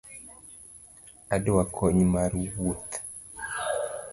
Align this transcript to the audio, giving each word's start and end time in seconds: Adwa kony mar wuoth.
Adwa 1.35 1.63
kony 1.75 1.99
mar 2.13 2.33
wuoth. 2.61 2.91